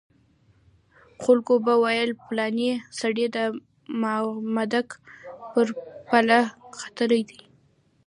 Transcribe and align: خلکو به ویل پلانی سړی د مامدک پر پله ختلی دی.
خلکو 1.23 1.53
به 1.65 1.73
ویل 1.83 2.11
پلانی 2.25 2.71
سړی 2.99 3.25
د 3.35 3.37
مامدک 4.01 4.87
پر 5.51 5.67
پله 6.09 6.39
ختلی 6.79 7.21
دی. 7.29 7.39